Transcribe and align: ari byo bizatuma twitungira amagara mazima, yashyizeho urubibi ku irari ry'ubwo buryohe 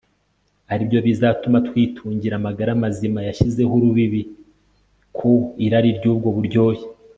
ari 0.73 0.83
byo 0.89 0.99
bizatuma 1.07 1.57
twitungira 1.67 2.33
amagara 2.37 2.71
mazima, 2.83 3.19
yashyizeho 3.27 3.71
urubibi 3.77 4.21
ku 5.17 5.31
irari 5.65 5.89
ry'ubwo 5.97 6.27
buryohe 6.37 6.83